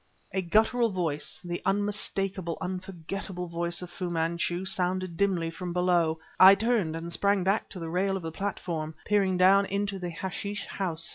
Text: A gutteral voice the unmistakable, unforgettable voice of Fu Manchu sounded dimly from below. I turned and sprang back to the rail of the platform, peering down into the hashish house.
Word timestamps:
A 0.33 0.41
gutteral 0.41 0.89
voice 0.89 1.39
the 1.43 1.61
unmistakable, 1.63 2.57
unforgettable 2.59 3.45
voice 3.45 3.83
of 3.83 3.91
Fu 3.91 4.09
Manchu 4.09 4.65
sounded 4.65 5.15
dimly 5.15 5.51
from 5.51 5.73
below. 5.73 6.17
I 6.39 6.55
turned 6.55 6.95
and 6.95 7.13
sprang 7.13 7.43
back 7.43 7.69
to 7.69 7.79
the 7.79 7.87
rail 7.87 8.17
of 8.17 8.23
the 8.23 8.31
platform, 8.31 8.95
peering 9.05 9.37
down 9.37 9.67
into 9.67 9.99
the 9.99 10.09
hashish 10.09 10.65
house. 10.65 11.07